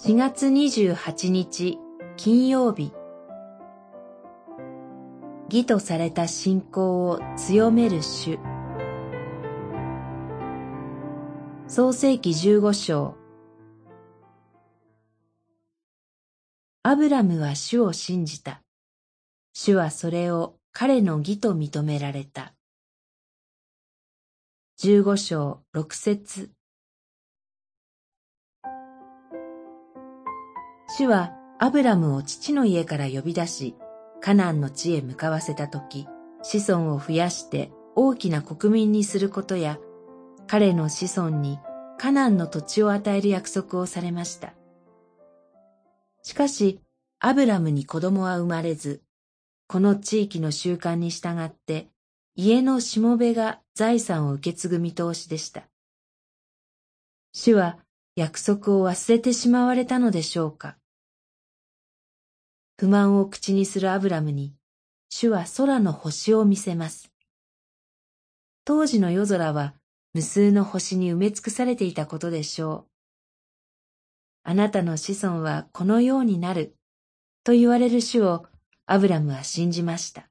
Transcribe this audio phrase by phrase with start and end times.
[0.00, 1.76] 4月28日
[2.16, 2.92] 金曜日
[5.50, 8.38] 義とされた信仰を強める主
[11.66, 13.16] 創世紀15章
[16.84, 18.62] アブラムは主を信じた。
[19.52, 22.54] 主はそれを彼の義と認められた。
[24.80, 26.52] 15章6節
[30.98, 33.76] 主はアブラムを父の家から呼び出し、
[34.20, 36.08] カナンの地へ向かわせたとき、
[36.42, 39.78] 子孫を増やして大きな国民にすることや、
[40.48, 41.60] 彼の子孫に
[41.98, 44.54] カナンの土地を与える約束をされました。
[46.24, 46.80] しかし、
[47.20, 49.00] アブラムに子供は生まれず、
[49.68, 51.90] この地域の習慣に従って、
[52.34, 55.62] 家のしもべが財産を受け継ぐ見通しでした。
[57.32, 57.78] 主は
[58.16, 60.76] 約束を忘れてしまわれたのでしょうか。
[62.80, 64.54] 不満を口にするアブラムに、
[65.08, 67.10] 主は空の星を見せます。
[68.64, 69.74] 当時の夜空は
[70.14, 72.86] 無数の星に埋め尽くされていたことでしょう。
[74.44, 76.76] あなたの子孫はこのようになる、
[77.42, 78.46] と言われる主を
[78.86, 80.28] アブラムは信じました。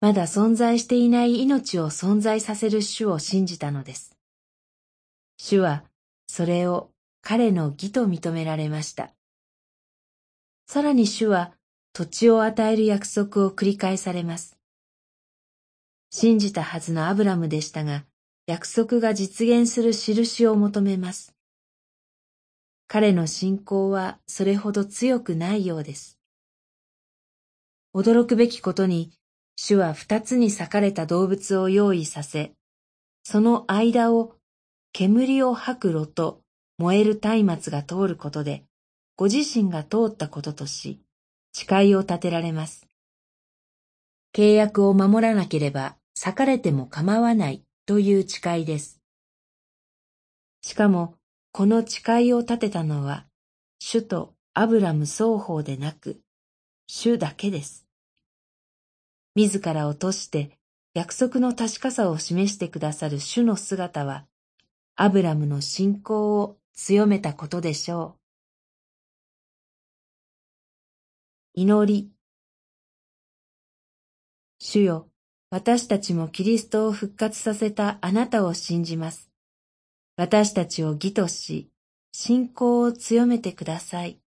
[0.00, 4.16] まだ存在していない命を存在させる主を信じたのです。
[5.36, 5.82] 主は
[6.28, 6.92] それを
[7.22, 9.15] 彼の義と認められました。
[10.66, 11.52] さらに主は
[11.92, 14.58] 土地を与える約束を繰り返されます。
[16.10, 18.04] 信じたはずのアブラムでしたが、
[18.46, 21.34] 約束が実現する印を求めます。
[22.88, 26.18] 彼の信仰はそれほど強くないようです。
[27.94, 29.12] 驚くべきことに、
[29.56, 32.52] 主は二つに裂かれた動物を用意させ、
[33.22, 34.34] その間を
[34.92, 36.40] 煙を吐く炉と
[36.78, 38.64] 燃える松明が通ることで、
[39.16, 41.00] ご自身が通ったこととし、
[41.52, 42.86] 誓いを立てられます。
[44.34, 49.00] 契約を守らなければ裂かれても構わないという誓いです。
[50.60, 51.14] しかも、
[51.52, 53.24] この誓いを立てたのは、
[53.78, 56.20] 主とアブラム双方でなく、
[56.86, 57.86] 主だけです。
[59.34, 60.58] 自ら落として
[60.92, 64.26] 約束の確かさを示してくださる主の姿は、
[64.94, 68.25] アブラムの信仰を強めたことでしょう。
[71.58, 72.10] 祈り。
[74.58, 75.08] 主よ、
[75.48, 79.30] 私たちもキリストを復活させたあなたを信じます。
[80.18, 81.70] 私たちを義とし、
[82.12, 84.20] 信仰を強めてください。